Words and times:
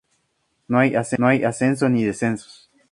No 0.67 0.79
hay 0.79 0.95
ascensos 1.43 1.91
ni 1.91 2.03
descensos. 2.03 2.71